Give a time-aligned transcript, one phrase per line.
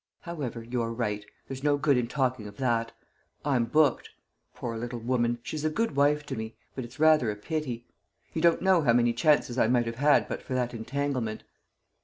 [0.21, 2.91] However, you're right there's no good in talking of that.
[3.45, 4.09] I'm booked.
[4.55, 7.85] Poor little woman, she's a good wife to me; but it's rather a pity.
[8.33, 11.43] You don't know how many chances I might have had but for that entanglement."